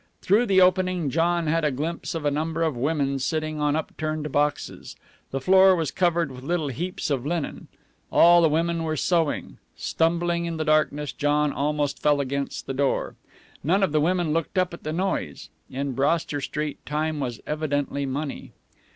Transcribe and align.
Through 0.23 0.47
the 0.47 0.61
opening 0.61 1.11
John 1.11 1.45
had 1.45 1.63
a 1.63 1.69
glimpse 1.69 2.15
of 2.15 2.25
a 2.25 2.31
number 2.31 2.63
of 2.63 2.75
women 2.75 3.19
sitting 3.19 3.61
on 3.61 3.75
up 3.75 3.95
turned 3.97 4.31
boxes. 4.31 4.95
The 5.29 5.39
floor 5.39 5.75
was 5.75 5.91
covered 5.91 6.31
with 6.31 6.43
little 6.43 6.69
heaps 6.69 7.11
of 7.11 7.23
linen. 7.23 7.67
All 8.11 8.41
the 8.41 8.49
women 8.49 8.81
were 8.81 8.97
sewing. 8.97 9.59
Stumbling 9.75 10.45
in 10.45 10.57
the 10.57 10.65
darkness, 10.65 11.11
John 11.13 11.53
almost 11.53 11.99
fell 12.01 12.19
against 12.19 12.65
the 12.65 12.73
door. 12.73 13.15
None 13.63 13.83
of 13.83 13.91
the 13.91 14.01
women 14.01 14.33
looked 14.33 14.57
up 14.57 14.73
at 14.73 14.81
the 14.81 14.91
noise. 14.91 15.49
In 15.69 15.91
Broster 15.91 16.41
Street 16.41 16.83
time 16.83 17.19
was 17.19 17.39
evidently 17.45 18.07
money. 18.07 18.53